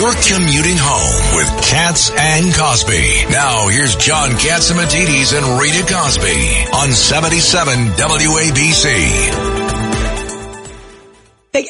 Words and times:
You're 0.00 0.14
commuting 0.14 0.78
home 0.78 1.36
with 1.36 1.46
Cats 1.68 2.10
and 2.10 2.54
Cosby. 2.54 3.26
Now 3.28 3.68
here's 3.68 3.96
John 3.96 4.30
Catsimatidis 4.30 5.36
and 5.36 5.60
Rita 5.60 5.84
Cosby 5.92 6.64
on 6.72 6.90
77 6.90 7.88
WABC. 7.98 8.86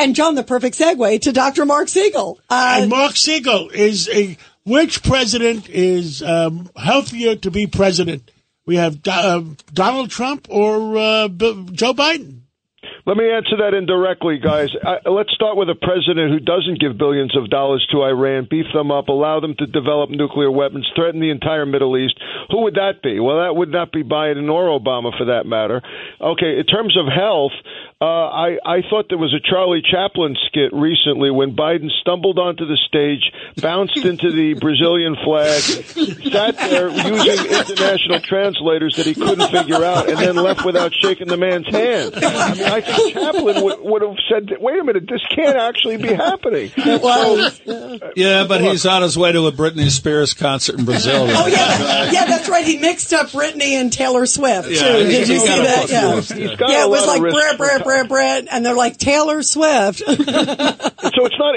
And 0.00 0.16
John, 0.16 0.34
the 0.34 0.42
perfect 0.42 0.76
segue 0.76 1.20
to 1.20 1.30
Dr. 1.30 1.64
Marc 1.66 1.88
Siegel. 1.88 2.40
Uh, 2.50 2.78
and 2.80 2.90
Marc 2.90 3.14
Siegel 3.14 3.70
is 3.70 4.08
a 4.08 4.36
which 4.64 5.04
president 5.04 5.68
is 5.68 6.20
um, 6.20 6.68
healthier 6.74 7.36
to 7.36 7.52
be 7.52 7.68
president? 7.68 8.32
We 8.66 8.74
have 8.74 8.98
uh, 9.06 9.42
Donald 9.72 10.10
Trump 10.10 10.48
or 10.50 10.98
uh, 10.98 11.28
Joe 11.28 11.94
Biden. 11.94 12.35
Let 13.06 13.16
me 13.16 13.30
answer 13.30 13.58
that 13.62 13.72
indirectly, 13.72 14.38
guys. 14.42 14.74
I, 14.82 15.08
let's 15.08 15.30
start 15.30 15.56
with 15.56 15.70
a 15.70 15.76
president 15.76 16.32
who 16.32 16.40
doesn't 16.40 16.80
give 16.80 16.98
billions 16.98 17.36
of 17.36 17.48
dollars 17.48 17.86
to 17.92 18.02
Iran, 18.02 18.48
beef 18.50 18.66
them 18.74 18.90
up, 18.90 19.06
allow 19.06 19.38
them 19.38 19.54
to 19.60 19.66
develop 19.66 20.10
nuclear 20.10 20.50
weapons, 20.50 20.90
threaten 20.96 21.20
the 21.20 21.30
entire 21.30 21.64
Middle 21.64 21.96
East. 21.96 22.18
Who 22.50 22.62
would 22.62 22.74
that 22.74 23.02
be? 23.04 23.20
Well, 23.20 23.46
that 23.46 23.54
would 23.54 23.70
not 23.70 23.92
be 23.92 24.02
Biden 24.02 24.50
or 24.50 24.76
Obama, 24.76 25.16
for 25.16 25.26
that 25.26 25.46
matter. 25.46 25.82
Okay, 26.20 26.58
in 26.58 26.66
terms 26.66 26.98
of 26.98 27.06
health, 27.06 27.52
uh, 27.98 28.04
I, 28.04 28.58
I 28.62 28.82
thought 28.90 29.06
there 29.08 29.16
was 29.16 29.32
a 29.32 29.40
Charlie 29.40 29.80
Chaplin 29.80 30.36
skit 30.48 30.70
recently 30.74 31.30
when 31.30 31.56
Biden 31.56 31.88
stumbled 32.02 32.38
onto 32.38 32.66
the 32.66 32.76
stage, 32.86 33.32
bounced 33.62 33.96
into 33.96 34.30
the 34.30 34.52
Brazilian 34.52 35.16
flag, 35.24 35.62
sat 35.62 36.58
there 36.58 36.90
using 36.90 37.46
international 37.46 38.20
translators 38.20 38.96
that 38.96 39.06
he 39.06 39.14
couldn't 39.14 39.48
figure 39.50 39.82
out, 39.82 40.10
and 40.10 40.18
then 40.18 40.36
left 40.36 40.62
without 40.62 40.92
shaking 40.92 41.28
the 41.28 41.38
man's 41.38 41.66
hand. 41.68 42.12
I 42.16 42.52
mean, 42.54 42.64
I 42.64 42.80
think 42.82 43.14
Chaplin 43.14 43.64
would, 43.64 43.80
would 43.80 44.02
have 44.02 44.16
said, 44.28 44.58
"Wait 44.60 44.78
a 44.78 44.84
minute, 44.84 45.04
this 45.08 45.22
can't 45.34 45.56
actually 45.56 45.96
be 45.96 46.12
happening." 46.12 46.70
Well, 46.76 47.50
yeah, 48.14 48.44
but 48.46 48.60
he's 48.60 48.84
on 48.84 49.00
his 49.00 49.16
way 49.16 49.32
to 49.32 49.46
a 49.46 49.52
Britney 49.52 49.88
Spears 49.90 50.34
concert 50.34 50.78
in 50.78 50.84
Brazil. 50.84 51.28
oh 51.30 51.46
yeah, 51.46 52.10
yeah, 52.10 52.26
that's 52.26 52.50
right. 52.50 52.64
He 52.66 52.76
mixed 52.76 53.14
up 53.14 53.28
Britney 53.28 53.72
and 53.80 53.90
Taylor 53.90 54.26
Swift. 54.26 54.68
Yeah, 54.68 54.82
too. 54.82 55.04
Did 55.04 55.28
you 55.28 55.38
see 55.38 55.46
that? 55.46 55.88
Yeah. 55.88 56.20
He's 56.20 56.56
got 56.56 56.68
yeah. 56.70 56.82
a 56.82 56.86
It 56.86 56.90
was 56.90 57.06
lot 57.06 57.08
like 57.08 57.16
of 57.18 57.22
risk 57.22 57.85
And 58.50 58.64
they're 58.64 58.74
like 58.74 58.98
Taylor 58.98 59.42
Swift. 59.42 60.02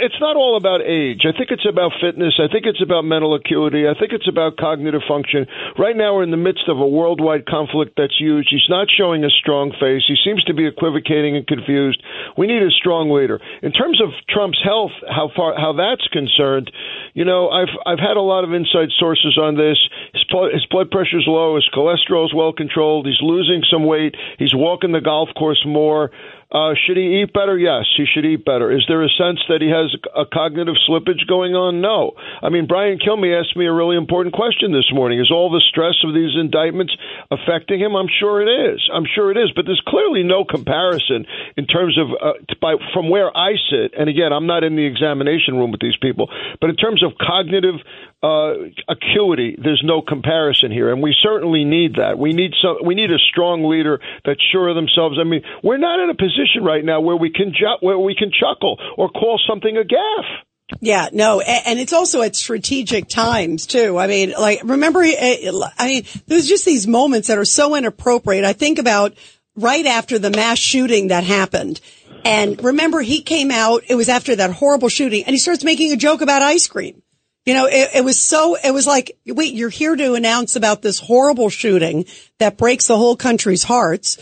it's 0.00 0.20
not 0.20 0.36
all 0.36 0.56
about 0.56 0.80
age. 0.82 1.22
I 1.26 1.36
think 1.36 1.50
it's 1.50 1.66
about 1.68 1.92
fitness. 2.00 2.38
I 2.38 2.50
think 2.50 2.66
it's 2.66 2.82
about 2.82 3.04
mental 3.04 3.34
acuity. 3.34 3.86
I 3.86 3.98
think 3.98 4.12
it's 4.12 4.28
about 4.28 4.56
cognitive 4.56 5.02
function. 5.06 5.46
Right 5.78 5.96
now 5.96 6.16
we're 6.16 6.22
in 6.22 6.30
the 6.30 6.40
midst 6.40 6.68
of 6.68 6.78
a 6.78 6.86
worldwide 6.86 7.46
conflict 7.46 7.94
that's 7.96 8.16
huge. 8.18 8.48
He's 8.50 8.68
not 8.68 8.88
showing 8.90 9.24
a 9.24 9.30
strong 9.30 9.72
face. 9.78 10.02
He 10.06 10.16
seems 10.24 10.42
to 10.44 10.54
be 10.54 10.66
equivocating 10.66 11.36
and 11.36 11.46
confused. 11.46 12.02
We 12.36 12.46
need 12.46 12.62
a 12.62 12.70
strong 12.70 13.10
leader. 13.10 13.40
In 13.62 13.72
terms 13.72 14.00
of 14.00 14.10
Trump's 14.28 14.60
health, 14.62 14.92
how 15.08 15.30
far 15.34 15.54
how 15.58 15.72
that's 15.74 16.06
concerned, 16.08 16.70
you 17.14 17.24
know, 17.24 17.48
I've 17.50 17.74
I've 17.86 17.98
had 17.98 18.16
a 18.16 18.24
lot 18.24 18.44
of 18.44 18.52
inside 18.52 18.88
sources 18.98 19.38
on 19.38 19.56
this. 19.56 19.78
His, 20.12 20.24
his 20.52 20.66
blood 20.70 20.90
pressure's 20.90 21.26
low. 21.26 21.56
His 21.56 21.68
cholesterol 21.74 22.26
is 22.26 22.34
well 22.34 22.52
controlled. 22.52 23.06
He's 23.06 23.20
losing 23.20 23.62
some 23.70 23.84
weight. 23.84 24.14
He's 24.38 24.54
walking 24.54 24.92
the 24.92 25.00
golf 25.00 25.28
course 25.36 25.62
more. 25.66 26.10
Uh, 26.50 26.72
should 26.72 26.96
he 26.96 27.20
eat 27.20 27.32
better? 27.34 27.58
Yes, 27.58 27.84
he 27.94 28.06
should 28.08 28.24
eat 28.24 28.42
better. 28.42 28.72
Is 28.72 28.84
there 28.88 29.04
a 29.04 29.12
sense 29.20 29.36
that 29.52 29.60
he 29.60 29.68
has 29.68 29.92
a 30.16 30.24
cognitive 30.24 30.80
slippage 30.88 31.28
going 31.28 31.52
on? 31.52 31.82
No. 31.82 32.16
I 32.40 32.48
mean, 32.48 32.66
Brian 32.66 32.98
Kilmeade 32.98 33.36
asked 33.36 33.54
me 33.54 33.66
a 33.66 33.72
really 33.72 33.96
important 33.96 34.34
question 34.34 34.72
this 34.72 34.88
morning. 34.90 35.20
Is 35.20 35.30
all 35.30 35.52
the 35.52 35.60
stress 35.60 36.00
of 36.08 36.14
these 36.14 36.32
indictments 36.40 36.96
affecting 37.30 37.80
him? 37.80 37.94
I'm 37.94 38.08
sure 38.08 38.40
it 38.40 38.48
is. 38.48 38.80
I'm 38.88 39.04
sure 39.04 39.30
it 39.30 39.36
is. 39.36 39.52
But 39.54 39.66
there's 39.66 39.82
clearly 39.86 40.22
no 40.24 40.46
comparison 40.48 41.28
in 41.58 41.66
terms 41.66 41.98
of 42.00 42.16
uh, 42.16 42.40
by, 42.62 42.80
from 42.94 43.10
where 43.10 43.28
I 43.36 43.52
sit. 43.68 43.92
And 43.92 44.08
again, 44.08 44.32
I'm 44.32 44.46
not 44.46 44.64
in 44.64 44.74
the 44.74 44.88
examination 44.88 45.60
room 45.60 45.70
with 45.70 45.84
these 45.84 46.00
people, 46.00 46.32
but 46.62 46.70
in 46.70 46.76
terms 46.76 47.04
of 47.04 47.12
cognitive 47.20 47.76
uh, 48.22 48.52
acuity, 48.88 49.56
there's 49.62 49.82
no 49.84 50.02
comparison 50.02 50.72
here, 50.72 50.92
and 50.92 51.02
we 51.02 51.14
certainly 51.22 51.64
need 51.64 51.96
that. 51.96 52.18
We 52.18 52.32
need 52.32 52.52
some. 52.60 52.78
We 52.84 52.94
need 52.94 53.10
a 53.12 53.18
strong 53.30 53.64
leader 53.64 54.00
that's 54.24 54.42
sure 54.50 54.68
of 54.68 54.74
themselves. 54.74 55.18
I 55.20 55.24
mean, 55.24 55.42
we're 55.62 55.78
not 55.78 56.00
in 56.00 56.10
a 56.10 56.14
position 56.14 56.64
right 56.64 56.84
now 56.84 57.00
where 57.00 57.16
we 57.16 57.30
can 57.30 57.52
ju- 57.52 57.78
where 57.80 57.98
we 57.98 58.16
can 58.16 58.32
chuckle 58.32 58.78
or 58.96 59.08
call 59.08 59.40
something 59.48 59.76
a 59.76 59.82
gaffe. 59.82 60.42
Yeah, 60.80 61.08
no, 61.12 61.40
and 61.40 61.78
it's 61.78 61.94
also 61.94 62.20
at 62.22 62.36
strategic 62.36 63.08
times 63.08 63.66
too. 63.66 63.96
I 63.96 64.06
mean, 64.06 64.34
like, 64.38 64.60
remember, 64.64 65.02
eh, 65.02 65.50
I 65.78 65.88
mean, 65.88 66.04
there's 66.26 66.46
just 66.46 66.66
these 66.66 66.86
moments 66.86 67.28
that 67.28 67.38
are 67.38 67.46
so 67.46 67.74
inappropriate. 67.74 68.44
I 68.44 68.52
think 68.52 68.78
about 68.78 69.16
right 69.56 69.86
after 69.86 70.18
the 70.18 70.30
mass 70.30 70.58
shooting 70.58 71.08
that 71.08 71.24
happened. 71.24 71.80
And 72.24 72.62
remember, 72.62 73.00
he 73.00 73.22
came 73.22 73.50
out, 73.50 73.84
it 73.88 73.94
was 73.94 74.08
after 74.10 74.36
that 74.36 74.50
horrible 74.50 74.90
shooting, 74.90 75.24
and 75.24 75.32
he 75.32 75.38
starts 75.38 75.64
making 75.64 75.92
a 75.92 75.96
joke 75.96 76.20
about 76.20 76.42
ice 76.42 76.66
cream. 76.66 77.02
You 77.48 77.54
know, 77.54 77.64
it, 77.64 77.88
it 77.94 78.04
was 78.04 78.22
so, 78.22 78.58
it 78.62 78.74
was 78.74 78.86
like, 78.86 79.16
wait, 79.24 79.54
you're 79.54 79.70
here 79.70 79.96
to 79.96 80.12
announce 80.12 80.54
about 80.54 80.82
this 80.82 80.98
horrible 80.98 81.48
shooting 81.48 82.04
that 82.40 82.58
breaks 82.58 82.88
the 82.88 82.96
whole 82.98 83.16
country's 83.16 83.62
hearts. 83.62 84.18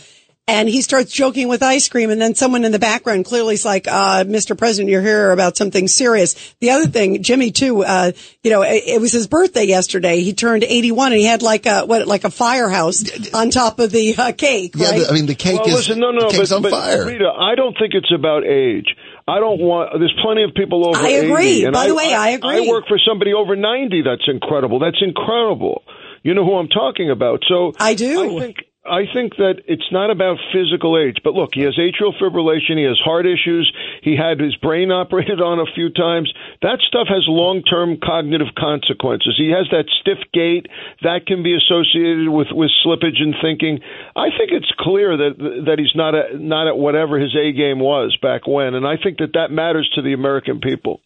And 0.47 0.69
he 0.69 0.81
starts 0.81 1.11
joking 1.11 1.49
with 1.49 1.61
ice 1.61 1.89
cream. 1.89 2.09
And 2.09 2.21
then 2.21 2.35
someone 2.35 2.63
in 2.63 2.71
the 2.71 2.79
background 2.79 3.25
clearly 3.25 3.55
is 3.55 3.65
like, 3.65 3.85
uh, 3.85 4.23
Mr. 4.23 4.57
President, 4.57 4.89
you're 4.89 5.01
here 5.01 5.31
about 5.31 5.57
something 5.57 5.89
serious. 5.89 6.55
The 6.61 6.69
other 6.69 6.87
thing, 6.87 7.21
Jimmy 7.21 7.51
too, 7.51 7.83
uh, 7.83 8.13
you 8.43 8.51
know, 8.51 8.61
it, 8.61 8.83
it 8.85 9.01
was 9.01 9.11
his 9.11 9.27
birthday 9.27 9.65
yesterday. 9.65 10.21
He 10.21 10.31
turned 10.31 10.63
81 10.63 11.11
and 11.11 11.19
he 11.19 11.25
had 11.25 11.41
like 11.41 11.65
a, 11.65 11.81
what, 11.85 12.07
like 12.07 12.23
a 12.23 12.31
firehouse 12.31 13.03
on 13.33 13.49
top 13.49 13.79
of 13.79 13.91
the 13.91 14.15
uh, 14.17 14.31
cake, 14.31 14.71
Yeah, 14.77 14.91
right? 14.91 14.99
the, 15.01 15.09
I 15.09 15.11
mean 15.11 15.25
the 15.25 15.35
cake 15.35 15.59
Well, 15.59 15.67
is 15.67 15.89
listen, 15.89 15.99
no, 15.99 16.11
no, 16.11 16.29
the 16.29 16.37
cake's 16.37 16.51
but, 16.51 16.55
on 16.55 16.61
but 16.61 16.71
fire. 16.71 17.05
Rita, 17.05 17.29
I 17.29 17.55
don't 17.55 17.77
think 17.77 17.93
it's 17.93 18.13
about 18.15 18.45
age. 18.45 18.95
I 19.27 19.39
don't 19.39 19.59
want. 19.59 19.91
There's 19.99 20.15
plenty 20.23 20.43
of 20.43 20.53
people 20.55 20.87
over. 20.87 20.97
I 20.97 21.09
agree. 21.09 21.57
80, 21.57 21.63
and 21.65 21.73
By 21.73 21.87
the 21.87 21.95
way, 21.95 22.13
I 22.13 22.29
agree. 22.29 22.67
I 22.67 22.71
work 22.71 22.87
for 22.87 22.97
somebody 23.05 23.33
over 23.33 23.55
90. 23.55 24.03
That's 24.03 24.23
incredible. 24.27 24.79
That's 24.79 25.01
incredible. 25.01 25.83
You 26.23 26.33
know 26.33 26.45
who 26.45 26.55
I'm 26.55 26.69
talking 26.69 27.11
about. 27.11 27.43
So 27.47 27.73
I 27.79 27.93
do. 27.93 28.37
I 28.37 28.39
think. 28.39 28.57
I 28.89 29.03
think 29.13 29.35
that 29.37 29.61
it's 29.67 29.91
not 29.91 30.09
about 30.09 30.37
physical 30.53 30.97
age, 30.97 31.17
but 31.23 31.33
look, 31.33 31.51
he 31.53 31.61
has 31.61 31.77
atrial 31.77 32.17
fibrillation, 32.17 32.77
he 32.77 32.83
has 32.83 32.99
heart 33.03 33.25
issues, 33.25 33.71
he 34.01 34.15
had 34.15 34.39
his 34.39 34.55
brain 34.55 34.91
operated 35.01 35.41
on 35.41 35.59
a 35.59 35.71
few 35.75 35.89
times. 35.89 36.31
That 36.61 36.79
stuff 36.87 37.07
has 37.09 37.25
long-term 37.27 37.99
cognitive 38.03 38.55
consequences. 38.57 39.35
He 39.37 39.49
has 39.51 39.67
that 39.71 39.85
stiff 40.01 40.19
gait 40.33 40.67
that 41.03 41.25
can 41.27 41.43
be 41.43 41.55
associated 41.55 42.29
with 42.29 42.47
with 42.51 42.71
slippage 42.85 43.21
in 43.21 43.35
thinking. 43.41 43.79
I 44.15 44.29
think 44.29 44.51
it's 44.51 44.71
clear 44.79 45.17
that 45.17 45.63
that 45.67 45.79
he's 45.79 45.95
not 45.95 46.15
at 46.15 46.39
not 46.39 46.67
at 46.67 46.77
whatever 46.77 47.19
his 47.19 47.35
A 47.35 47.51
game 47.51 47.79
was 47.79 48.17
back 48.21 48.47
when, 48.47 48.73
and 48.73 48.87
I 48.87 48.97
think 48.97 49.19
that 49.19 49.33
that 49.33 49.51
matters 49.51 49.89
to 49.95 50.01
the 50.01 50.13
American 50.13 50.59
people. 50.61 51.01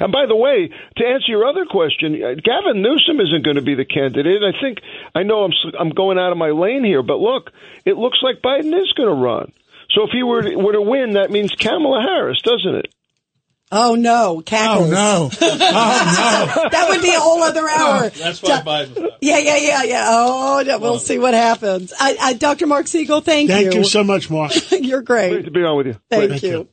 And 0.00 0.12
by 0.12 0.26
the 0.26 0.36
way, 0.36 0.68
to 0.96 1.04
answer 1.06 1.26
your 1.30 1.46
other 1.46 1.64
question, 1.64 2.14
uh, 2.22 2.34
Gavin 2.42 2.82
Newsom 2.82 3.20
isn't 3.20 3.44
going 3.44 3.56
to 3.56 3.62
be 3.62 3.74
the 3.74 3.84
candidate. 3.84 4.42
I 4.42 4.58
think 4.60 4.78
I 5.14 5.22
know 5.22 5.44
I'm 5.44 5.52
s- 5.52 5.74
I'm 5.78 5.90
going 5.90 6.18
out 6.18 6.32
of 6.32 6.38
my 6.38 6.50
lane 6.50 6.84
here, 6.84 7.02
but 7.02 7.18
look, 7.18 7.50
it 7.84 7.96
looks 7.96 8.18
like 8.22 8.42
Biden 8.42 8.72
is 8.80 8.92
going 8.92 9.08
to 9.08 9.14
run. 9.14 9.52
So 9.90 10.02
if 10.04 10.10
he 10.10 10.22
were 10.22 10.42
to, 10.42 10.56
were 10.56 10.72
to 10.72 10.82
win, 10.82 11.12
that 11.12 11.30
means 11.30 11.52
Kamala 11.54 12.02
Harris, 12.02 12.40
doesn't 12.42 12.74
it? 12.74 12.94
oh 13.72 13.94
no, 13.96 14.42
Oh 14.52 14.86
no! 14.90 15.30
Oh 15.40 16.68
That 16.70 16.86
would 16.88 17.02
be 17.02 17.12
a 17.12 17.18
whole 17.18 17.42
other 17.42 17.68
hour. 17.68 18.08
That's 18.08 18.42
why 18.42 18.60
Biden. 18.60 19.10
Yeah, 19.20 19.38
yeah, 19.38 19.56
yeah, 19.56 19.82
yeah. 19.82 20.06
Oh, 20.08 20.62
no, 20.64 20.78
we'll 20.78 20.98
see 20.98 21.18
what 21.18 21.34
happens. 21.34 21.92
I, 21.98 22.16
I, 22.20 22.32
Dr. 22.34 22.66
Marc 22.66 22.86
Siegel, 22.86 23.20
thank, 23.20 23.48
no! 23.48 23.56
Thank 23.56 23.74
you 23.74 23.84
so 23.84 24.04
much, 24.04 24.30
Marc. 24.30 24.52
You're 24.70 25.02
great. 25.02 25.30
Great 25.30 25.44
to 25.46 25.50
be 25.50 25.64
on 25.64 25.76
with 25.76 25.86
you. 25.86 25.96
Thank 26.10 26.30
Thank 26.30 26.42
you. 26.42 26.50
you. 26.50 26.68